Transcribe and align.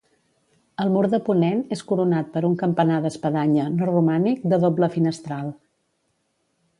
El 0.83 0.87
mur 0.93 1.03
de 1.09 1.17
ponent 1.27 1.59
és 1.75 1.83
coronat 1.91 2.31
per 2.37 2.41
un 2.49 2.57
campanar 2.63 2.97
d'espadanya, 3.03 3.65
no 3.75 3.91
romànic, 3.93 4.41
de 4.55 4.59
doble 4.65 4.89
finestral. 4.97 5.53